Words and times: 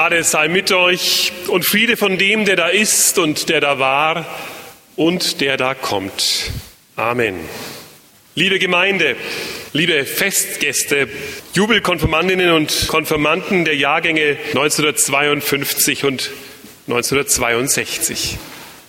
Gnade 0.00 0.24
sei 0.24 0.48
mit 0.48 0.72
euch 0.72 1.30
und 1.48 1.66
Friede 1.66 1.98
von 1.98 2.16
dem, 2.16 2.46
der 2.46 2.56
da 2.56 2.68
ist 2.68 3.18
und 3.18 3.50
der 3.50 3.60
da 3.60 3.78
war 3.78 4.24
und 4.96 5.42
der 5.42 5.58
da 5.58 5.74
kommt. 5.74 6.50
Amen. 6.96 7.38
Liebe 8.34 8.58
Gemeinde, 8.58 9.14
liebe 9.74 10.06
Festgäste, 10.06 11.06
Jubelkonfirmandinnen 11.52 12.52
und 12.52 12.88
Konfirmanden 12.88 13.66
der 13.66 13.76
Jahrgänge 13.76 14.38
1952 14.54 16.04
und 16.04 16.30
1962. 16.86 18.38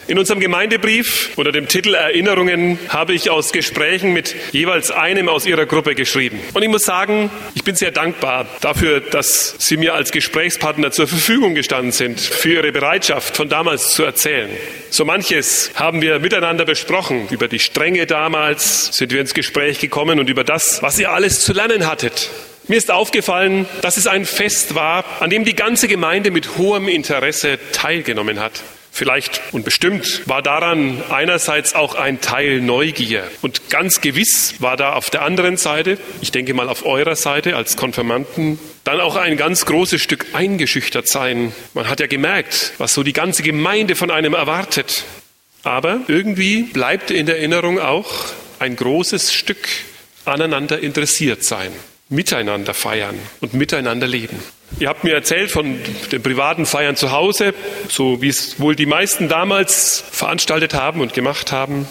In 0.08 0.18
unserem 0.18 0.40
Gemeindebrief 0.40 1.30
unter 1.36 1.52
dem 1.52 1.68
Titel 1.68 1.94
Erinnerungen 1.94 2.80
habe 2.90 3.14
ich 3.14 3.30
aus 3.30 3.52
Gesprächen 3.52 4.14
mit 4.14 4.36
jeweils 4.52 4.90
einem 4.90 5.30
aus 5.30 5.46
Ihrer 5.46 5.66
Gruppe 5.66 5.94
geschrieben. 5.94 6.40
Und 6.54 6.64
ich 6.64 6.70
muss 6.70 6.84
sagen, 6.84 7.30
ich 7.54 7.64
bin 7.64 7.76
sehr 7.76 7.92
dankbar 7.92 8.48
dafür, 8.62 9.00
dass 9.00 9.56
Sie 9.60 9.78
mir 9.78 9.94
als 9.94 10.12
Gesprächspartner 10.12 10.92
zur 10.92 11.08
Verfügung 11.08 11.54
gestanden 11.54 11.92
sind, 11.92 12.20
für 12.20 12.54
Ihre 12.54 12.72
Bereitschaft 12.72 13.38
von 13.38 13.48
damals 13.48 13.92
zu 13.92 14.04
erzählen. 14.04 14.50
So 14.90 15.06
manches 15.06 15.72
haben 15.76 16.02
wir 16.02 16.20
miteinander 16.20 16.66
besprochen. 16.66 17.28
Über 17.30 17.48
die 17.48 17.60
Strenge 17.60 18.08
damals 18.08 18.98
sind 18.98 19.14
wir 19.14 19.22
ins 19.22 19.36
Gespräch 19.36 19.80
gekommen 19.80 20.20
und 20.20 20.30
über 20.30 20.44
das, 20.44 20.82
was 20.82 20.98
ihr 21.00 21.12
alles 21.12 21.42
zu 21.42 21.54
lernen 21.54 21.88
hattet. 21.88 22.30
Mir 22.68 22.78
ist 22.78 22.92
aufgefallen, 22.92 23.68
dass 23.82 23.98
es 23.98 24.08
ein 24.08 24.26
Fest 24.26 24.76
war, 24.76 25.06
an 25.20 25.30
dem 25.30 25.46
die 25.46 25.56
ganze 25.56 25.88
Gemeinde 25.88 26.32
mit 26.32 26.58
hohem 26.58 26.88
Interesse 26.88 27.60
teilgenommen 27.72 28.40
hat. 28.40 28.62
Vielleicht 28.94 29.42
und 29.54 29.64
bestimmt 29.64 30.28
war 30.28 30.42
daran 30.42 31.02
einerseits 31.10 31.74
auch 31.74 31.96
ein 31.96 32.20
Teil 32.20 32.60
Neugier 32.60 33.24
und 33.42 33.70
ganz 33.70 34.02
gewiss 34.02 34.56
war 34.60 34.76
da 34.76 34.94
auf 34.94 35.10
der 35.10 35.22
anderen 35.22 35.56
Seite, 35.56 35.98
ich 36.20 36.32
denke 36.32 36.54
mal 36.54 36.68
auf 36.68 36.86
eurer 36.86 37.16
Seite 37.16 37.56
als 37.56 37.78
Konfirmanden, 37.78 38.60
dann 38.84 39.00
auch 39.00 39.16
ein 39.16 39.38
ganz 39.38 39.66
großes 39.66 40.02
Stück 40.02 40.26
eingeschüchtert 40.34 41.08
sein. 41.08 41.54
Man 41.74 41.88
hat 41.88 42.02
ja 42.02 42.08
gemerkt, 42.08 42.74
was 42.80 42.94
so 42.94 43.02
die 43.02 43.14
ganze 43.14 43.44
Gemeinde 43.44 43.96
von 43.96 44.12
einem 44.12 44.34
erwartet. 44.34 45.06
Aber 45.64 46.02
irgendwie 46.08 46.64
bleibt 46.64 47.12
in 47.12 47.28
der 47.28 47.38
Erinnerung 47.38 47.80
auch 47.80 48.12
ein 48.60 48.76
großes 48.76 49.34
Stück 49.34 49.68
aneinander 50.26 50.80
interessiert 50.80 51.44
sein, 51.44 51.72
miteinander 52.12 52.74
feiern 52.74 53.18
und 53.40 53.54
miteinander 53.54 54.06
leben. 54.06 54.38
Ihr 54.80 54.90
habt 54.90 55.04
mir 55.04 55.14
erzählt 55.14 55.50
von 55.50 55.80
den 56.12 56.22
privaten 56.22 56.66
Feiern 56.66 56.96
zu 56.96 57.12
Hause, 57.12 57.54
so 57.90 58.22
wie 58.22 58.28
es 58.28 58.60
wohl 58.60 58.76
die 58.76 58.86
meisten 58.86 59.30
damals 59.30 60.04
veranstaltet 60.12 60.74
haben 60.74 61.02
und 61.02 61.14
gemacht 61.14 61.52
haben. 61.52 61.88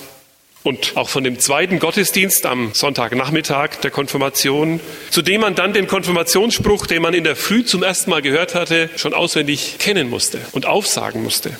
Und 0.62 0.94
auch 0.96 1.08
von 1.08 1.24
dem 1.24 1.38
zweiten 1.38 1.78
Gottesdienst 1.78 2.44
am 2.44 2.74
Sonntagnachmittag 2.74 3.76
der 3.82 3.90
Konfirmation, 3.90 4.78
zu 5.08 5.22
dem 5.22 5.40
man 5.40 5.54
dann 5.54 5.72
den 5.72 5.86
Konfirmationsspruch, 5.86 6.86
den 6.86 7.00
man 7.00 7.14
in 7.14 7.24
der 7.24 7.34
Früh 7.34 7.64
zum 7.64 7.82
ersten 7.82 8.10
Mal 8.10 8.20
gehört 8.20 8.54
hatte, 8.54 8.90
schon 8.96 9.14
auswendig 9.14 9.76
kennen 9.78 10.10
musste 10.10 10.38
und 10.52 10.66
aufsagen 10.66 11.22
musste. 11.22 11.50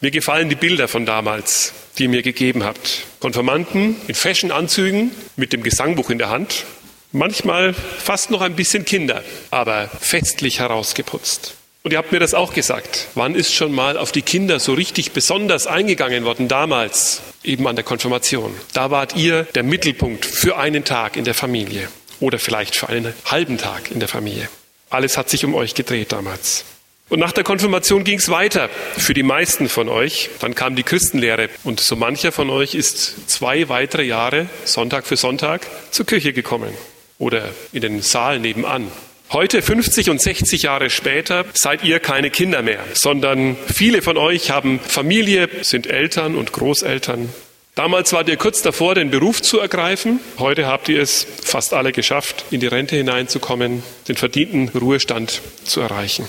Mir 0.00 0.12
gefallen 0.12 0.48
die 0.48 0.54
Bilder 0.54 0.86
von 0.86 1.04
damals, 1.04 1.72
die 1.98 2.04
ihr 2.04 2.08
mir 2.08 2.22
gegeben 2.22 2.62
habt. 2.62 3.06
Konfirmanden 3.18 3.96
in 4.06 4.14
Fashionanzügen 4.14 5.10
mit 5.34 5.52
dem 5.52 5.64
Gesangbuch 5.64 6.10
in 6.10 6.18
der 6.18 6.30
Hand 6.30 6.64
Manchmal 7.12 7.72
fast 7.72 8.30
noch 8.30 8.42
ein 8.42 8.54
bisschen 8.54 8.84
Kinder, 8.84 9.22
aber 9.50 9.88
festlich 10.00 10.58
herausgeputzt. 10.58 11.54
Und 11.82 11.92
ihr 11.92 11.98
habt 11.98 12.12
mir 12.12 12.20
das 12.20 12.34
auch 12.34 12.52
gesagt. 12.52 13.06
Wann 13.14 13.34
ist 13.34 13.54
schon 13.54 13.72
mal 13.72 13.96
auf 13.96 14.12
die 14.12 14.20
Kinder 14.20 14.60
so 14.60 14.74
richtig 14.74 15.12
besonders 15.12 15.66
eingegangen 15.66 16.24
worden 16.24 16.48
damals? 16.48 17.22
Eben 17.42 17.66
an 17.66 17.76
der 17.76 17.84
Konfirmation. 17.84 18.54
Da 18.74 18.90
wart 18.90 19.16
ihr 19.16 19.44
der 19.54 19.62
Mittelpunkt 19.62 20.26
für 20.26 20.58
einen 20.58 20.84
Tag 20.84 21.16
in 21.16 21.24
der 21.24 21.32
Familie 21.32 21.88
oder 22.20 22.38
vielleicht 22.38 22.76
für 22.76 22.90
einen 22.90 23.14
halben 23.24 23.56
Tag 23.56 23.90
in 23.90 24.00
der 24.00 24.08
Familie. 24.08 24.50
Alles 24.90 25.16
hat 25.16 25.30
sich 25.30 25.46
um 25.46 25.54
euch 25.54 25.74
gedreht 25.74 26.12
damals. 26.12 26.66
Und 27.08 27.20
nach 27.20 27.32
der 27.32 27.44
Konfirmation 27.44 28.04
ging 28.04 28.18
es 28.18 28.28
weiter 28.28 28.68
für 28.98 29.14
die 29.14 29.22
meisten 29.22 29.70
von 29.70 29.88
euch. 29.88 30.28
Dann 30.40 30.54
kam 30.54 30.76
die 30.76 30.82
Christenlehre 30.82 31.48
und 31.64 31.80
so 31.80 31.96
mancher 31.96 32.32
von 32.32 32.50
euch 32.50 32.74
ist 32.74 33.30
zwei 33.30 33.70
weitere 33.70 34.02
Jahre, 34.02 34.46
Sonntag 34.66 35.06
für 35.06 35.16
Sonntag, 35.16 35.62
zur 35.90 36.04
Kirche 36.04 36.34
gekommen 36.34 36.74
oder 37.18 37.50
in 37.72 37.82
den 37.82 38.02
Saal 38.02 38.38
nebenan. 38.38 38.90
Heute, 39.30 39.60
50 39.60 40.08
und 40.08 40.22
60 40.22 40.62
Jahre 40.62 40.88
später, 40.88 41.44
seid 41.52 41.84
ihr 41.84 42.00
keine 42.00 42.30
Kinder 42.30 42.62
mehr, 42.62 42.82
sondern 42.94 43.56
viele 43.72 44.00
von 44.00 44.16
euch 44.16 44.50
haben 44.50 44.80
Familie, 44.80 45.50
sind 45.60 45.86
Eltern 45.86 46.34
und 46.34 46.52
Großeltern. 46.52 47.28
Damals 47.74 48.12
wart 48.12 48.28
ihr 48.28 48.36
kurz 48.36 48.62
davor, 48.62 48.94
den 48.94 49.10
Beruf 49.10 49.42
zu 49.42 49.60
ergreifen. 49.60 50.18
Heute 50.38 50.66
habt 50.66 50.88
ihr 50.88 51.00
es 51.00 51.26
fast 51.44 51.74
alle 51.74 51.92
geschafft, 51.92 52.46
in 52.50 52.58
die 52.58 52.66
Rente 52.66 52.96
hineinzukommen, 52.96 53.82
den 54.08 54.16
verdienten 54.16 54.70
Ruhestand 54.70 55.42
zu 55.62 55.80
erreichen. 55.80 56.28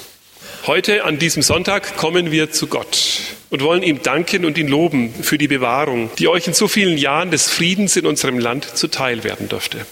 Heute, 0.68 1.06
an 1.06 1.18
diesem 1.18 1.42
Sonntag, 1.42 1.96
kommen 1.96 2.32
wir 2.32 2.52
zu 2.52 2.68
Gott 2.68 3.22
und 3.50 3.64
wollen 3.64 3.82
ihm 3.82 4.04
danken 4.04 4.44
und 4.44 4.58
ihn 4.58 4.68
loben 4.68 5.14
für 5.24 5.38
die 5.38 5.48
Bewahrung, 5.48 6.12
die 6.20 6.28
euch 6.28 6.46
in 6.48 6.54
so 6.54 6.68
vielen 6.68 6.98
Jahren 6.98 7.32
des 7.32 7.50
Friedens 7.50 7.96
in 7.96 8.06
unserem 8.06 8.38
Land 8.38 8.78
zuteil 8.78 9.24
werden 9.24 9.48
dürfte. 9.48 9.86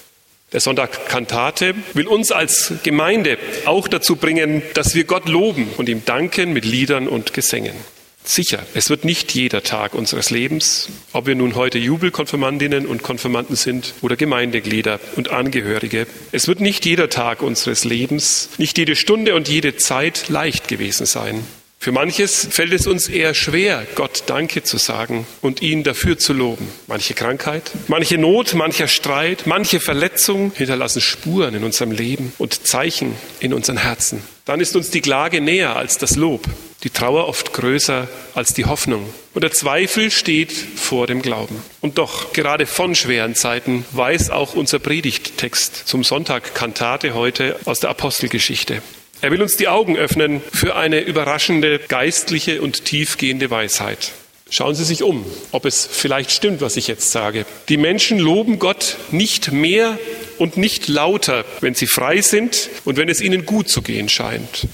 Der 0.53 0.61
Sonntag 0.61 1.09
Kantate 1.09 1.75
will 1.93 2.07
uns 2.07 2.31
als 2.31 2.71
Gemeinde 2.83 3.37
auch 3.65 3.89
dazu 3.89 4.15
bringen, 4.15 4.61
dass 4.75 4.95
wir 4.95 5.03
Gott 5.03 5.27
loben 5.27 5.67
und 5.75 5.89
ihm 5.89 6.05
danken 6.05 6.53
mit 6.53 6.63
Liedern 6.63 7.09
und 7.09 7.33
Gesängen. 7.33 7.75
Sicher, 8.23 8.59
es 8.73 8.89
wird 8.89 9.03
nicht 9.03 9.33
jeder 9.33 9.63
Tag 9.63 9.93
unseres 9.93 10.29
Lebens, 10.29 10.87
ob 11.11 11.27
wir 11.27 11.35
nun 11.35 11.55
heute 11.55 11.79
Jubelkonfirmandinnen 11.79 12.85
und 12.85 13.03
Konfirmanden 13.03 13.57
sind 13.57 13.93
oder 14.01 14.15
Gemeindeglieder 14.15 15.01
und 15.17 15.31
Angehörige, 15.31 16.07
es 16.31 16.47
wird 16.47 16.61
nicht 16.61 16.85
jeder 16.85 17.09
Tag 17.09 17.41
unseres 17.41 17.83
Lebens, 17.83 18.49
nicht 18.57 18.77
jede 18.77 18.95
Stunde 18.95 19.35
und 19.35 19.49
jede 19.49 19.75
Zeit 19.75 20.29
leicht 20.29 20.69
gewesen 20.69 21.05
sein. 21.05 21.45
Für 21.87 21.93
manches 21.93 22.45
fällt 22.51 22.73
es 22.73 22.85
uns 22.85 23.07
eher 23.07 23.33
schwer, 23.33 23.87
Gott 23.95 24.23
Danke 24.25 24.61
zu 24.61 24.77
sagen 24.77 25.25
und 25.39 25.61
ihn 25.61 25.85
dafür 25.85 26.17
zu 26.17 26.33
loben. 26.33 26.67
Manche 26.87 27.13
Krankheit, 27.13 27.71
manche 27.87 28.17
Not, 28.17 28.55
mancher 28.55 28.89
Streit, 28.89 29.43
manche 29.45 29.79
Verletzung 29.79 30.51
hinterlassen 30.53 30.99
Spuren 30.99 31.55
in 31.55 31.63
unserem 31.63 31.91
Leben 31.91 32.33
und 32.39 32.67
Zeichen 32.67 33.15
in 33.39 33.53
unseren 33.53 33.77
Herzen. 33.77 34.21
Dann 34.43 34.59
ist 34.59 34.75
uns 34.75 34.89
die 34.89 34.99
Klage 34.99 35.39
näher 35.39 35.77
als 35.77 35.97
das 35.97 36.17
Lob, 36.17 36.43
die 36.83 36.89
Trauer 36.89 37.25
oft 37.25 37.53
größer 37.53 38.09
als 38.35 38.53
die 38.53 38.65
Hoffnung. 38.65 39.07
Und 39.33 39.45
der 39.45 39.51
Zweifel 39.51 40.11
steht 40.11 40.51
vor 40.51 41.07
dem 41.07 41.21
Glauben. 41.21 41.55
Und 41.79 41.99
doch, 41.99 42.33
gerade 42.33 42.65
von 42.65 42.95
schweren 42.95 43.33
Zeiten 43.33 43.85
weiß 43.93 44.29
auch 44.29 44.55
unser 44.55 44.79
Predigttext 44.79 45.87
zum 45.87 46.03
Sonntag 46.03 46.53
Kantate 46.53 47.13
heute 47.13 47.57
aus 47.63 47.79
der 47.79 47.91
Apostelgeschichte. 47.91 48.81
Er 49.19 49.31
will 49.31 49.41
uns 49.41 49.57
die 49.57 49.67
Augen 49.67 49.97
öffnen 49.97 50.41
für 50.53 50.75
eine 50.75 50.99
überraschende 50.99 51.79
geistliche 51.87 52.61
und 52.61 52.85
tiefgehende 52.85 53.49
Weisheit. 53.49 54.11
Schauen 54.49 54.75
Sie 54.75 54.85
sich 54.85 55.03
um, 55.03 55.25
ob 55.51 55.65
es 55.65 55.87
vielleicht 55.91 56.31
stimmt, 56.31 56.61
was 56.61 56.77
ich 56.77 56.87
jetzt 56.87 57.11
sage. 57.11 57.45
Die 57.67 57.77
Menschen 57.77 58.19
loben 58.19 58.59
Gott 58.59 58.97
nicht 59.11 59.51
mehr 59.51 59.97
und 60.37 60.55
nicht 60.55 60.87
lauter, 60.87 61.43
wenn 61.61 61.73
sie 61.73 61.87
frei 61.87 62.21
sind 62.21 62.69
und 62.85 62.95
wenn 62.95 63.09
es 63.09 63.19
ihnen 63.19 63.45
gut 63.45 63.69
zu 63.69 63.81
gehen 63.81 64.07
scheint, 64.07 64.67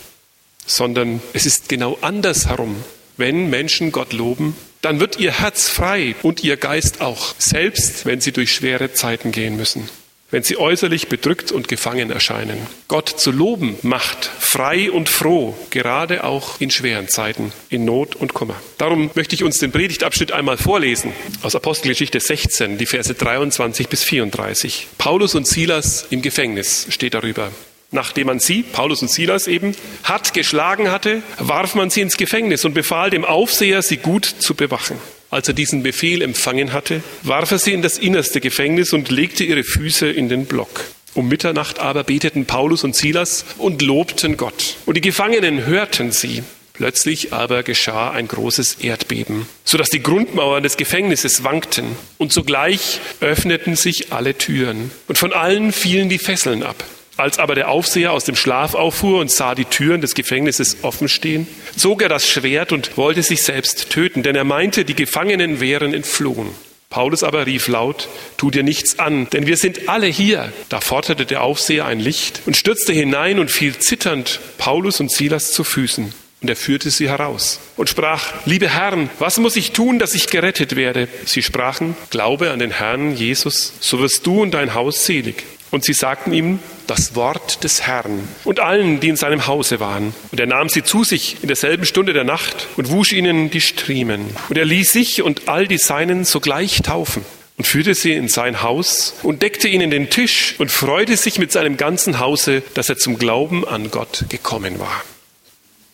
sondern 0.65 1.21
es 1.33 1.45
ist 1.45 1.69
genau 1.69 1.97
andersherum. 2.01 2.75
Wenn 3.15 3.49
Menschen 3.49 3.91
Gott 3.91 4.13
loben, 4.13 4.55
dann 4.81 4.99
wird 4.99 5.19
ihr 5.19 5.39
Herz 5.39 5.69
frei 5.69 6.15
und 6.21 6.43
ihr 6.43 6.57
Geist 6.57 7.01
auch, 7.01 7.33
selbst 7.39 8.05
wenn 8.05 8.21
sie 8.21 8.33
durch 8.33 8.53
schwere 8.53 8.93
Zeiten 8.93 9.31
gehen 9.31 9.55
müssen 9.55 9.89
wenn 10.33 10.41
sie 10.41 10.57
äußerlich 10.57 11.09
bedrückt 11.09 11.51
und 11.51 11.67
gefangen 11.67 12.09
erscheinen. 12.09 12.57
Gott 12.87 13.07
zu 13.07 13.29
loben 13.29 13.77
macht 13.83 14.25
frei 14.25 14.91
und 14.91 15.07
froh, 15.07 15.55
gerade 15.69 16.23
auch 16.23 16.59
in 16.59 16.71
schweren 16.71 17.07
Zeiten, 17.07 17.53
in 17.69 17.85
Not 17.85 18.15
und 18.15 18.33
Kummer. 18.33 18.55
Darum 18.79 19.11
möchte 19.13 19.35
ich 19.35 19.43
uns 19.43 19.59
den 19.59 19.71
Predigtabschnitt 19.71 20.31
einmal 20.31 20.57
vorlesen 20.57 21.11
aus 21.43 21.55
Apostelgeschichte 21.55 22.19
16, 22.19 22.79
die 22.79 22.87
Verse 22.87 23.13
23 23.13 23.87
bis 23.87 24.03
34. 24.05 24.87
Paulus 24.97 25.35
und 25.35 25.45
Silas 25.45 26.07
im 26.09 26.23
Gefängnis 26.23 26.87
steht 26.89 27.13
darüber. 27.13 27.51
Nachdem 27.91 28.25
man 28.25 28.39
sie, 28.39 28.63
Paulus 28.63 29.03
und 29.03 29.11
Silas 29.11 29.45
eben, 29.45 29.75
hart 30.03 30.33
geschlagen 30.33 30.89
hatte, 30.89 31.21
warf 31.37 31.75
man 31.75 31.91
sie 31.91 32.01
ins 32.01 32.17
Gefängnis 32.17 32.65
und 32.65 32.73
befahl 32.73 33.11
dem 33.11 33.23
Aufseher, 33.23 33.83
sie 33.83 33.97
gut 33.97 34.25
zu 34.25 34.55
bewachen. 34.55 34.97
Als 35.33 35.47
er 35.47 35.55
diesen 35.55 35.81
Befehl 35.81 36.21
empfangen 36.21 36.73
hatte, 36.73 37.01
warf 37.23 37.49
er 37.49 37.57
sie 37.57 37.73
in 37.73 37.81
das 37.81 37.97
innerste 37.97 38.39
Gefängnis 38.39 38.93
und 38.93 39.09
legte 39.09 39.43
ihre 39.43 39.63
Füße 39.63 40.07
in 40.07 40.29
den 40.29 40.45
Block. 40.45 40.85
Um 41.15 41.27
Mitternacht 41.27 41.79
aber 41.79 42.03
beteten 42.03 42.45
Paulus 42.45 42.83
und 42.83 42.95
Silas 42.95 43.43
und 43.57 43.81
lobten 43.81 44.37
Gott. 44.37 44.77
Und 44.85 44.95
die 44.95 45.01
Gefangenen 45.01 45.65
hörten 45.65 46.11
sie. 46.11 46.43
Plötzlich 46.73 47.33
aber 47.33 47.63
geschah 47.63 48.11
ein 48.11 48.27
großes 48.27 48.75
Erdbeben, 48.81 49.47
sodass 49.63 49.89
die 49.89 50.03
Grundmauern 50.03 50.61
des 50.61 50.77
Gefängnisses 50.77 51.43
wankten. 51.43 51.85
Und 52.19 52.31
sogleich 52.31 52.99
öffneten 53.19 53.75
sich 53.75 54.13
alle 54.13 54.37
Türen. 54.37 54.91
Und 55.07 55.17
von 55.17 55.33
allen 55.33 55.71
fielen 55.71 56.09
die 56.09 56.19
Fesseln 56.19 56.61
ab. 56.61 56.83
Als 57.15 57.37
aber 57.37 57.53
der 57.53 57.69
Aufseher 57.69 58.11
aus 58.11 58.25
dem 58.25 58.35
Schlaf 58.35 58.73
auffuhr 58.73 59.19
und 59.19 59.29
sah 59.29 59.53
die 59.53 59.65
Türen 59.65 60.01
des 60.01 60.15
Gefängnisses 60.15 60.77
offen 60.81 61.07
stehen, 61.07 61.47
zog 61.77 62.01
er 62.01 62.09
das 62.09 62.27
Schwert 62.27 62.71
und 62.71 62.97
wollte 62.97 63.21
sich 63.21 63.43
selbst 63.43 63.91
töten, 63.91 64.23
denn 64.23 64.35
er 64.35 64.43
meinte, 64.43 64.83
die 64.83 64.95
Gefangenen 64.95 65.59
wären 65.59 65.93
entflohen. 65.93 66.49
Paulus 66.89 67.23
aber 67.23 67.47
rief 67.47 67.67
laut, 67.67 68.07
tu 68.37 68.51
dir 68.51 68.61
nichts 68.63 68.99
an, 68.99 69.27
denn 69.31 69.47
wir 69.47 69.57
sind 69.57 69.89
alle 69.89 70.07
hier. 70.07 70.53
Da 70.69 70.79
forderte 70.79 71.25
der 71.25 71.41
Aufseher 71.41 71.85
ein 71.85 71.99
Licht 71.99 72.41
und 72.45 72.55
stürzte 72.55 72.93
hinein 72.93 73.39
und 73.39 73.49
fiel 73.49 73.77
zitternd 73.77 74.39
Paulus 74.57 74.99
und 74.99 75.11
Silas 75.11 75.51
zu 75.51 75.63
Füßen. 75.63 76.13
Und 76.41 76.49
er 76.49 76.55
führte 76.55 76.91
sie 76.91 77.09
heraus 77.09 77.59
und 77.77 77.89
sprach, 77.89 78.33
liebe 78.45 78.69
Herren, 78.69 79.09
was 79.17 79.37
muss 79.37 79.55
ich 79.55 79.71
tun, 79.71 79.97
dass 79.97 80.13
ich 80.13 80.27
gerettet 80.27 80.75
werde? 80.75 81.07
Sie 81.25 81.41
sprachen, 81.41 81.95
glaube 82.09 82.51
an 82.51 82.59
den 82.59 82.71
Herrn 82.71 83.15
Jesus, 83.15 83.73
so 83.79 83.99
wirst 83.99 84.27
du 84.27 84.41
und 84.41 84.53
dein 84.53 84.73
Haus 84.73 85.05
selig. 85.05 85.43
Und 85.73 85.83
sie 85.83 85.93
sagten 85.93 86.33
ihm 86.33 86.59
das 86.85 87.15
Wort 87.15 87.63
des 87.63 87.81
Herrn 87.81 88.27
und 88.43 88.59
allen, 88.59 88.99
die 88.99 89.09
in 89.09 89.15
seinem 89.15 89.47
Hause 89.47 89.79
waren. 89.79 90.13
Und 90.31 90.39
er 90.39 90.45
nahm 90.45 90.69
sie 90.69 90.83
zu 90.83 91.03
sich 91.03 91.37
in 91.41 91.47
derselben 91.47 91.83
Stunde 91.83 92.13
der 92.13 92.23
Nacht 92.23 92.67
und 92.77 92.91
wusch 92.91 93.11
ihnen 93.11 93.49
die 93.49 93.59
Striemen. 93.59 94.23
Und 94.49 94.57
er 94.59 94.65
ließ 94.65 94.93
sich 94.93 95.23
und 95.23 95.49
all 95.49 95.67
die 95.67 95.79
Seinen 95.79 96.25
sogleich 96.25 96.83
taufen 96.83 97.25
und 97.57 97.65
führte 97.65 97.95
sie 97.95 98.13
in 98.13 98.27
sein 98.27 98.61
Haus 98.61 99.15
und 99.23 99.41
deckte 99.41 99.67
ihnen 99.67 99.89
den 99.89 100.11
Tisch 100.11 100.53
und 100.59 100.69
freute 100.69 101.17
sich 101.17 101.39
mit 101.39 101.51
seinem 101.51 101.75
ganzen 101.75 102.19
Hause, 102.19 102.61
dass 102.75 102.89
er 102.89 102.97
zum 102.97 103.17
Glauben 103.17 103.67
an 103.67 103.89
Gott 103.89 104.25
gekommen 104.29 104.77
war. 104.77 105.03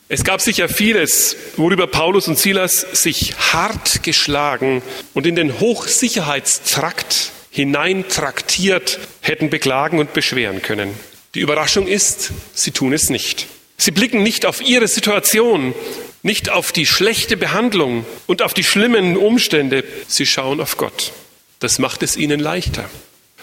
Es 0.10 0.26
gab 0.26 0.42
sicher 0.42 0.68
vieles, 0.68 1.38
worüber 1.56 1.88
Paulus 1.88 2.28
und 2.28 2.38
Silas 2.38 2.82
sich 2.92 3.34
hart 3.54 4.04
geschlagen 4.04 4.82
und 5.14 5.26
in 5.26 5.38
den 5.38 5.62
Hochsicherheitstrakt 5.62 7.32
hineintraktiert 7.52 9.00
hätten 9.22 9.50
beklagen 9.50 10.00
und 10.00 10.14
beschweren 10.14 10.62
können. 10.62 10.94
Die 11.36 11.42
Überraschung 11.42 11.88
ist, 11.88 12.32
sie 12.54 12.72
tun 12.72 12.94
es 12.94 13.10
nicht. 13.10 13.48
Sie 13.78 13.92
blicken 13.92 14.24
nicht 14.24 14.46
auf 14.46 14.62
ihre 14.62 14.88
Situation, 14.88 15.74
nicht 16.22 16.50
auf 16.50 16.72
die 16.72 16.86
schlechte 16.86 17.38
Behandlung 17.38 18.06
und 18.28 18.42
auf 18.42 18.54
die 18.54 18.64
schlimmen 18.64 19.16
Umstände. 19.16 19.84
Sie 20.08 20.26
schauen 20.26 20.60
auf 20.60 20.78
Gott. 20.78 21.14
Das 21.60 21.80
macht 21.80 22.04
es 22.04 22.18
ihnen 22.18 22.40
leichter. 22.40 22.90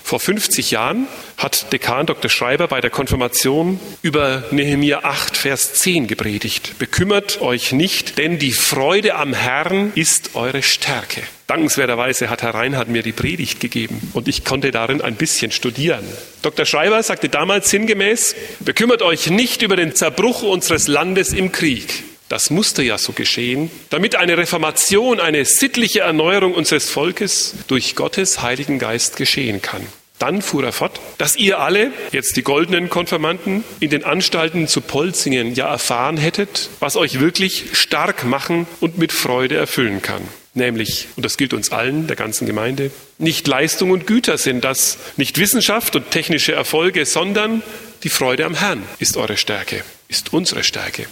Vor 0.03 0.20
50 0.20 0.70
Jahren 0.70 1.08
hat 1.37 1.73
Dekan 1.73 2.06
Dr. 2.06 2.31
Schreiber 2.31 2.69
bei 2.69 2.81
der 2.81 2.91
Konfirmation 2.91 3.81
über 4.03 4.44
Nehemiah 4.53 5.00
8, 5.03 5.37
Vers 5.37 5.75
10 5.75 6.06
gepredigt. 6.06 6.79
Bekümmert 6.79 7.41
euch 7.41 7.73
nicht, 7.73 8.17
denn 8.17 8.38
die 8.38 8.53
Freude 8.53 9.17
am 9.17 9.32
Herrn 9.35 9.93
ist 9.97 10.37
eure 10.37 10.62
Stärke. 10.62 11.23
Dankenswerterweise 11.46 12.28
hat 12.28 12.43
Herr 12.43 12.54
Reinhardt 12.54 12.88
mir 12.88 13.02
die 13.02 13.12
Predigt 13.12 13.60
gegeben 13.60 14.10
und 14.14 14.26
ich 14.26 14.44
konnte 14.44 14.72
darin 14.72 15.00
ein 15.00 15.14
bisschen 15.14 15.52
studieren. 15.52 16.04
Dr. 16.43 16.66
Schreiber 16.66 17.00
sagte 17.04 17.28
damals 17.28 17.70
sinngemäß, 17.70 18.34
bekümmert 18.60 19.02
euch 19.02 19.31
nicht 19.31 19.62
über 19.62 19.76
den 19.76 19.94
Zerbruch 19.94 20.43
unseres 20.43 20.88
Landes 20.88 21.32
im 21.32 21.52
Krieg. 21.52 22.02
Das 22.28 22.50
musste 22.50 22.82
ja 22.82 22.98
so 22.98 23.12
geschehen, 23.12 23.70
damit 23.90 24.16
eine 24.16 24.37
Reformation, 24.37 25.20
eine 25.20 25.44
sittliche 25.44 26.00
Erneuerung 26.00 26.54
unseres 26.54 26.90
Volkes 26.90 27.54
durch 27.69 27.94
Gottes 27.94 28.43
Heiligen 28.43 28.81
Geist 28.81 29.16
geschehen 29.16 29.62
kann. 29.62 29.87
Dann 30.19 30.43
fuhr 30.43 30.64
er 30.64 30.72
fort, 30.72 30.98
dass 31.19 31.37
ihr 31.37 31.60
alle, 31.60 31.93
jetzt 32.10 32.37
die 32.37 32.43
goldenen 32.43 32.88
Konfirmanden, 32.88 33.62
in 33.78 33.90
den 33.90 34.02
Anstalten 34.02 34.66
zu 34.66 34.81
Polzingen 34.81 35.54
ja 35.54 35.69
erfahren 35.69 36.16
hättet, 36.16 36.70
was 36.81 36.96
euch 36.96 37.20
wirklich 37.20 37.66
stark 37.75 38.25
machen 38.25 38.66
und 38.81 38.98
mit 38.98 39.12
Freude 39.12 39.56
erfüllen 39.56 40.02
kann. 40.02 40.22
Nämlich, 40.56 41.08
und 41.17 41.23
das 41.23 41.37
gilt 41.37 41.53
uns 41.53 41.70
allen, 41.70 42.06
der 42.06 42.17
ganzen 42.17 42.47
Gemeinde, 42.47 42.91
nicht 43.19 43.47
Leistung 43.47 43.91
und 43.91 44.06
Güter 44.06 44.38
sind 44.38 44.64
das, 44.64 44.97
nicht 45.19 45.38
Wissenschaft 45.38 45.94
und 45.94 46.11
technische 46.11 46.53
Erfolge, 46.53 47.05
sondern 47.05 47.62
die 48.03 48.08
Freude 48.08 48.47
am 48.47 48.55
Herrn 48.55 48.82
ist 48.99 49.19
eure 49.19 49.37
Stärke, 49.37 49.85
ist 50.08 50.32
unsere 50.32 50.64
Stärke. 50.64 51.06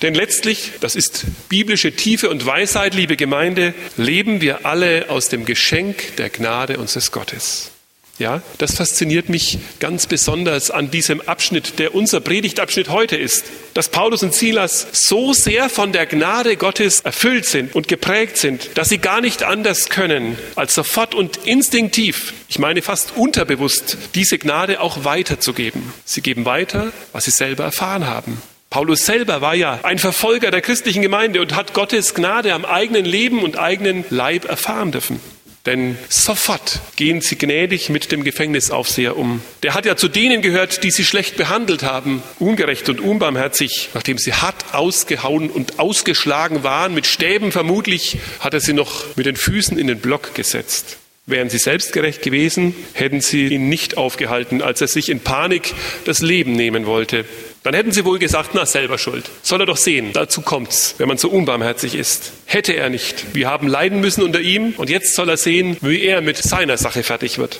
Denn 0.00 0.14
letztlich, 0.14 0.70
das 0.80 0.94
ist 0.94 1.24
biblische 1.48 1.90
Tiefe 1.96 2.30
und 2.30 2.46
Weisheit, 2.46 2.94
liebe 2.94 3.16
Gemeinde, 3.16 3.74
leben 3.96 4.40
wir 4.40 4.64
alle 4.64 5.10
aus 5.10 5.28
dem 5.28 5.44
Geschenk 5.44 6.14
der 6.16 6.30
Gnade 6.30 6.78
unseres 6.78 7.10
Gottes. 7.10 7.73
Ja, 8.18 8.42
das 8.58 8.76
fasziniert 8.76 9.28
mich 9.28 9.58
ganz 9.80 10.06
besonders 10.06 10.70
an 10.70 10.88
diesem 10.88 11.20
Abschnitt, 11.20 11.80
der 11.80 11.96
unser 11.96 12.20
Predigtabschnitt 12.20 12.88
heute 12.88 13.16
ist, 13.16 13.44
dass 13.74 13.88
Paulus 13.88 14.22
und 14.22 14.32
Silas 14.32 14.86
so 14.92 15.32
sehr 15.32 15.68
von 15.68 15.90
der 15.90 16.06
Gnade 16.06 16.56
Gottes 16.56 17.00
erfüllt 17.00 17.44
sind 17.44 17.74
und 17.74 17.88
geprägt 17.88 18.36
sind, 18.36 18.70
dass 18.74 18.88
sie 18.88 18.98
gar 18.98 19.20
nicht 19.20 19.42
anders 19.42 19.88
können, 19.88 20.38
als 20.54 20.74
sofort 20.74 21.16
und 21.16 21.38
instinktiv, 21.38 22.34
ich 22.48 22.60
meine 22.60 22.82
fast 22.82 23.16
unterbewusst, 23.16 23.98
diese 24.14 24.38
Gnade 24.38 24.80
auch 24.80 25.04
weiterzugeben. 25.04 25.92
Sie 26.04 26.20
geben 26.20 26.44
weiter, 26.44 26.92
was 27.12 27.24
sie 27.24 27.32
selber 27.32 27.64
erfahren 27.64 28.06
haben. 28.06 28.40
Paulus 28.70 29.06
selber 29.06 29.40
war 29.40 29.56
ja 29.56 29.80
ein 29.82 29.98
Verfolger 29.98 30.52
der 30.52 30.60
christlichen 30.60 31.02
Gemeinde 31.02 31.40
und 31.40 31.56
hat 31.56 31.74
Gottes 31.74 32.14
Gnade 32.14 32.54
am 32.54 32.64
eigenen 32.64 33.04
Leben 33.04 33.42
und 33.42 33.58
eigenen 33.58 34.04
Leib 34.10 34.44
erfahren 34.44 34.92
dürfen. 34.92 35.20
Denn 35.66 35.96
sofort 36.10 36.80
gehen 36.96 37.22
sie 37.22 37.36
gnädig 37.36 37.88
mit 37.88 38.12
dem 38.12 38.22
Gefängnisaufseher 38.22 39.16
um. 39.16 39.40
Der 39.62 39.72
hat 39.72 39.86
ja 39.86 39.96
zu 39.96 40.08
denen 40.08 40.42
gehört, 40.42 40.84
die 40.84 40.90
sie 40.90 41.04
schlecht 41.04 41.36
behandelt 41.36 41.82
haben, 41.82 42.22
ungerecht 42.38 42.88
und 42.90 43.00
unbarmherzig. 43.00 43.88
Nachdem 43.94 44.18
sie 44.18 44.34
hart 44.34 44.74
ausgehauen 44.74 45.48
und 45.48 45.78
ausgeschlagen 45.78 46.64
waren, 46.64 46.92
mit 46.92 47.06
Stäben 47.06 47.50
vermutlich, 47.50 48.18
hat 48.40 48.52
er 48.52 48.60
sie 48.60 48.74
noch 48.74 49.16
mit 49.16 49.24
den 49.24 49.36
Füßen 49.36 49.78
in 49.78 49.86
den 49.86 50.00
Block 50.00 50.34
gesetzt. 50.34 50.98
Wären 51.26 51.48
sie 51.48 51.56
selbstgerecht 51.56 52.20
gewesen, 52.20 52.74
hätten 52.92 53.22
sie 53.22 53.46
ihn 53.46 53.70
nicht 53.70 53.96
aufgehalten, 53.96 54.60
als 54.60 54.82
er 54.82 54.88
sich 54.88 55.08
in 55.08 55.20
Panik 55.20 55.72
das 56.04 56.20
Leben 56.20 56.52
nehmen 56.52 56.84
wollte. 56.84 57.24
Dann 57.64 57.74
hätten 57.74 57.92
sie 57.92 58.04
wohl 58.04 58.18
gesagt, 58.18 58.50
na 58.52 58.66
selber 58.66 58.98
schuld. 58.98 59.28
Soll 59.42 59.60
er 59.60 59.66
doch 59.66 59.76
sehen, 59.76 60.12
dazu 60.12 60.42
kommt's, 60.42 60.94
wenn 60.98 61.08
man 61.08 61.18
so 61.18 61.28
unbarmherzig 61.28 61.94
ist. 61.94 62.32
Hätte 62.44 62.74
er 62.74 62.90
nicht. 62.90 63.34
Wir 63.34 63.48
haben 63.48 63.66
leiden 63.66 64.00
müssen 64.00 64.22
unter 64.22 64.40
ihm 64.40 64.74
und 64.76 64.90
jetzt 64.90 65.14
soll 65.14 65.28
er 65.28 65.36
sehen, 65.36 65.76
wie 65.80 66.02
er 66.02 66.20
mit 66.20 66.36
seiner 66.36 66.76
Sache 66.76 67.02
fertig 67.02 67.38
wird. 67.38 67.58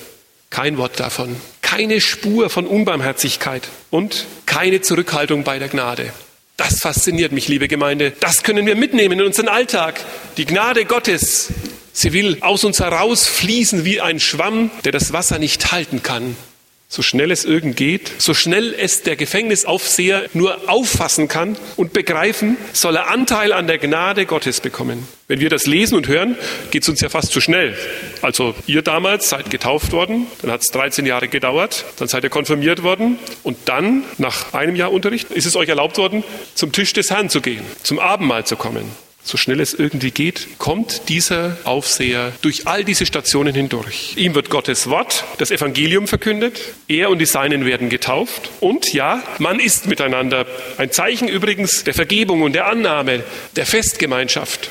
Kein 0.51 0.77
Wort 0.77 0.99
davon. 0.99 1.35
Keine 1.61 1.99
Spur 1.99 2.49
von 2.49 2.67
Unbarmherzigkeit 2.67 3.67
und 3.89 4.25
keine 4.45 4.79
Zurückhaltung 4.79 5.43
bei 5.43 5.59
der 5.59 5.67
Gnade. 5.67 6.13
Das 6.55 6.79
fasziniert 6.79 7.33
mich, 7.33 7.47
liebe 7.47 7.67
Gemeinde. 7.67 8.13
Das 8.21 8.43
können 8.43 8.65
wir 8.65 8.75
mitnehmen 8.75 9.19
in 9.19 9.25
unseren 9.25 9.49
Alltag. 9.49 9.99
Die 10.37 10.45
Gnade 10.45 10.85
Gottes 10.85 11.51
Sie 11.97 12.11
will 12.11 12.39
aus 12.41 12.65
uns 12.65 12.81
herausfließen 12.81 13.85
wie 13.85 14.01
ein 14.01 14.19
Schwamm, 14.19 14.69
der 14.83 14.91
das 14.91 15.13
Wasser 15.13 15.39
nicht 15.39 15.71
halten 15.71 16.03
kann. 16.03 16.35
So 16.87 17.01
schnell 17.01 17.31
es 17.31 17.45
irgend 17.45 17.75
geht, 17.75 18.11
so 18.19 18.33
schnell 18.33 18.73
es 18.73 19.01
der 19.01 19.15
Gefängnisaufseher 19.15 20.29
nur 20.33 20.69
auffassen 20.69 21.27
kann 21.27 21.57
und 21.75 21.93
begreifen, 21.93 22.57
soll 22.73 22.95
er 22.95 23.09
Anteil 23.09 23.53
an 23.53 23.65
der 23.65 23.79
Gnade 23.79 24.25
Gottes 24.25 24.61
bekommen. 24.61 25.07
Wenn 25.27 25.39
wir 25.39 25.49
das 25.49 25.65
lesen 25.65 25.95
und 25.95 26.07
hören, 26.07 26.37
geht 26.69 26.83
es 26.83 26.89
uns 26.89 27.01
ja 27.01 27.09
fast 27.09 27.31
zu 27.31 27.41
schnell. 27.41 27.75
Also 28.21 28.53
ihr 28.67 28.83
damals 28.83 29.29
seid 29.29 29.49
getauft 29.49 29.93
worden, 29.93 30.27
dann 30.41 30.51
hat 30.51 30.61
es 30.61 30.67
13 30.67 31.07
Jahre 31.07 31.27
gedauert, 31.27 31.85
dann 31.97 32.07
seid 32.07 32.23
ihr 32.23 32.29
konfirmiert 32.29 32.83
worden 32.83 33.17
und 33.41 33.57
dann, 33.65 34.03
nach 34.19 34.53
einem 34.53 34.75
Jahr 34.75 34.91
Unterricht, 34.91 35.31
ist 35.31 35.47
es 35.47 35.55
euch 35.55 35.69
erlaubt 35.69 35.97
worden, 35.97 36.23
zum 36.53 36.71
Tisch 36.71 36.93
des 36.93 37.09
Herrn 37.09 37.29
zu 37.29 37.41
gehen, 37.41 37.65
zum 37.81 37.97
Abendmahl 37.97 38.45
zu 38.45 38.55
kommen 38.55 39.04
so 39.25 39.37
schnell 39.37 39.59
es 39.59 39.73
irgendwie 39.73 40.11
geht, 40.11 40.59
kommt 40.59 41.09
dieser 41.09 41.57
Aufseher 41.63 42.31
durch 42.43 42.67
all 42.67 42.83
diese 42.83 43.07
Stationen 43.07 43.55
hindurch. 43.55 44.13
Ihm 44.17 44.35
wird 44.35 44.51
Gottes 44.51 44.87
Wort, 44.87 45.25
das 45.39 45.49
Evangelium 45.49 46.07
verkündet, 46.07 46.61
er 46.87 47.09
und 47.09 47.17
die 47.17 47.25
Seinen 47.25 47.65
werden 47.65 47.89
getauft 47.89 48.51
und 48.59 48.93
ja, 48.93 49.23
man 49.39 49.59
ist 49.59 49.87
miteinander. 49.87 50.45
Ein 50.77 50.91
Zeichen 50.91 51.27
übrigens 51.27 51.83
der 51.83 51.95
Vergebung 51.95 52.43
und 52.43 52.53
der 52.53 52.67
Annahme, 52.67 53.23
der 53.55 53.65
Festgemeinschaft, 53.65 54.69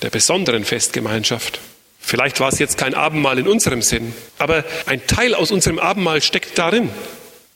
der 0.00 0.08
besonderen 0.08 0.64
Festgemeinschaft. 0.64 1.60
Vielleicht 2.00 2.40
war 2.40 2.48
es 2.48 2.58
jetzt 2.58 2.78
kein 2.78 2.94
Abendmahl 2.94 3.38
in 3.38 3.46
unserem 3.46 3.82
Sinn, 3.82 4.14
aber 4.38 4.64
ein 4.86 5.06
Teil 5.06 5.34
aus 5.34 5.50
unserem 5.50 5.78
Abendmahl 5.78 6.22
steckt 6.22 6.58
darin. 6.58 6.88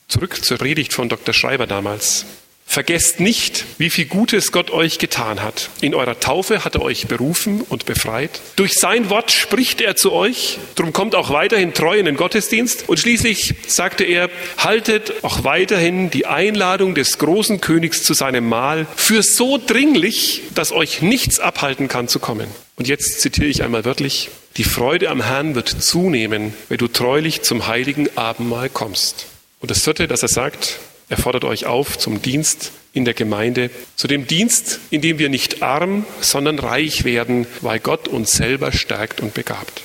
Zurück 0.09 0.45
zur 0.45 0.59
Predigt 0.59 0.93
von 0.93 1.09
Dr. 1.09 1.33
Schreiber 1.33 1.67
damals. 1.67 2.27
Vergesst 2.67 3.21
nicht, 3.21 3.67
wie 3.79 3.89
viel 3.89 4.07
Gutes 4.07 4.51
Gott 4.51 4.71
euch 4.71 4.99
getan 4.99 5.43
hat. 5.43 5.71
In 5.81 5.95
eurer 5.95 6.19
Taufe 6.19 6.65
hat 6.65 6.75
er 6.75 6.83
euch 6.83 7.07
berufen 7.07 7.61
und 7.61 7.87
befreit. 7.87 8.41
Durch 8.57 8.75
sein 8.75 9.11
Wort 9.11 9.31
spricht 9.31 9.81
er 9.81 9.95
zu 9.95 10.13
euch. 10.13 10.59
Drum 10.75 10.93
kommt 10.93 11.15
auch 11.15 11.31
weiterhin 11.31 11.73
treu 11.73 11.97
in 11.97 12.07
den 12.07 12.17
Gottesdienst. 12.17 12.89
Und 12.89 12.99
schließlich 12.99 13.55
sagte 13.69 14.03
er, 14.03 14.29
haltet 14.59 15.13
auch 15.23 15.45
weiterhin 15.45 16.11
die 16.11 16.27
Einladung 16.27 16.97
des 16.97 17.19
großen 17.19 17.61
Königs 17.61 18.03
zu 18.03 18.13
seinem 18.13 18.49
Mahl 18.49 18.89
für 18.97 19.23
so 19.23 19.61
dringlich, 19.65 20.43
dass 20.55 20.73
euch 20.73 21.01
nichts 21.01 21.39
abhalten 21.39 21.87
kann 21.87 22.09
zu 22.09 22.19
kommen. 22.19 22.49
Und 22.77 22.89
jetzt 22.89 23.21
zitiere 23.21 23.47
ich 23.47 23.63
einmal 23.63 23.85
wörtlich, 23.85 24.31
die 24.57 24.65
Freude 24.65 25.11
am 25.11 25.23
Herrn 25.23 25.55
wird 25.55 25.69
zunehmen, 25.69 26.55
wenn 26.69 26.79
du 26.79 26.89
treulich 26.89 27.43
zum 27.43 27.69
heiligen 27.69 28.09
Abendmahl 28.17 28.69
kommst. 28.69 29.27
Und 29.61 29.71
das 29.71 29.83
vierte, 29.83 30.09
dass 30.09 30.23
er 30.23 30.29
sagt, 30.29 30.79
er 31.09 31.17
fordert 31.17 31.45
euch 31.45 31.67
auf 31.67 31.99
zum 31.99 32.23
Dienst 32.23 32.73
in 32.93 33.05
der 33.05 33.15
Gemeinde, 33.15 33.71
zu 33.97 34.07
dem 34.07 34.27
Dienst, 34.27 34.81
in 34.91 35.01
dem 35.01 35.19
wir 35.19 35.29
nicht 35.29 35.63
arm, 35.63 36.07
sondern 36.21 36.59
reich 36.59 37.05
werden, 37.05 37.47
weil 37.61 37.81
Gott 37.81 38.09
uns 38.09 38.33
selber 38.33 38.73
stärkt 38.73 39.21
und 39.21 39.35
begabt. 39.35 39.83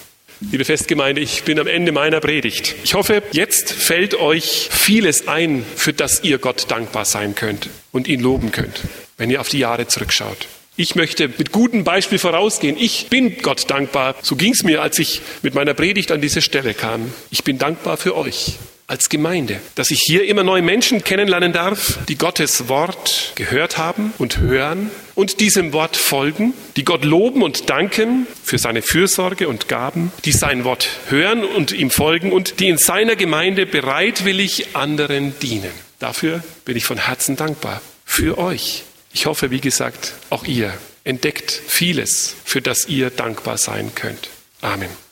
Liebe 0.52 0.64
Festgemeinde, 0.64 1.20
ich 1.20 1.44
bin 1.44 1.60
am 1.60 1.68
Ende 1.68 1.92
meiner 1.92 2.22
Predigt. 2.22 2.76
Ich 2.86 2.94
hoffe, 2.94 3.22
jetzt 3.34 3.74
fällt 3.74 4.14
euch 4.16 4.70
vieles 4.72 5.28
ein, 5.28 5.66
für 5.76 5.92
das 5.92 6.24
ihr 6.24 6.38
Gott 6.38 6.72
dankbar 6.72 7.04
sein 7.04 7.36
könnt 7.36 7.70
und 7.92 8.08
ihn 8.08 8.22
loben 8.22 8.54
könnt, 8.54 8.80
wenn 9.18 9.30
ihr 9.30 9.42
auf 9.42 9.50
die 9.50 9.60
Jahre 9.60 9.88
zurückschaut. 9.88 10.48
Ich 10.78 10.96
möchte 10.96 11.28
mit 11.28 11.52
gutem 11.52 11.84
Beispiel 11.84 12.20
vorausgehen. 12.20 12.78
Ich 12.80 13.08
bin 13.10 13.42
Gott 13.42 13.70
dankbar. 13.70 14.16
So 14.22 14.38
ging 14.38 14.54
es 14.54 14.64
mir, 14.64 14.82
als 14.82 14.98
ich 14.98 15.20
mit 15.42 15.54
meiner 15.54 15.74
Predigt 15.74 16.10
an 16.14 16.22
diese 16.22 16.42
Stelle 16.42 16.74
kam. 16.74 17.14
Ich 17.32 17.44
bin 17.44 17.58
dankbar 17.58 17.98
für 17.98 18.16
euch 18.16 18.54
als 18.90 19.10
Gemeinde, 19.10 19.62
dass 19.76 19.92
ich 19.92 20.02
hier 20.04 20.26
immer 20.26 20.44
neue 20.44 20.64
Menschen 20.64 21.04
kennenlernen 21.04 21.54
darf, 21.54 22.00
die 22.08 22.18
Gottes 22.18 22.68
Wort 22.70 23.34
gehört 23.36 23.78
haben 23.78 24.14
und 24.18 24.40
hören 24.40 24.90
und 25.14 25.40
diesem 25.40 25.74
Wort 25.74 25.96
folgen, 25.96 26.56
die 26.76 26.86
Gott 26.86 27.06
loben 27.06 27.44
und 27.44 27.70
danken 27.70 28.26
für 28.44 28.58
seine 28.58 28.82
Fürsorge 28.82 29.48
und 29.48 29.68
Gaben, 29.68 30.12
die 30.26 30.32
sein 30.32 30.64
Wort 30.64 30.90
hören 31.10 31.46
und 31.46 31.72
ihm 31.72 31.92
folgen 31.92 32.32
und 32.32 32.60
die 32.60 32.68
in 32.68 32.80
seiner 32.80 33.16
Gemeinde 33.16 33.68
bereitwillig 33.68 34.76
anderen 34.76 35.38
dienen. 35.40 35.72
Dafür 36.00 36.44
bin 36.66 36.76
ich 36.76 36.86
von 36.86 36.98
Herzen 36.98 37.36
dankbar. 37.36 37.82
Für 38.06 38.40
euch. 38.40 38.84
Ich 39.14 39.28
hoffe, 39.28 39.52
wie 39.52 39.62
gesagt, 39.62 40.14
auch 40.32 40.46
ihr 40.46 40.74
entdeckt 41.04 41.52
vieles, 41.52 42.36
für 42.44 42.62
das 42.62 42.88
ihr 42.88 43.12
dankbar 43.12 43.58
sein 43.60 43.92
könnt. 43.94 44.30
Amen. 44.62 45.09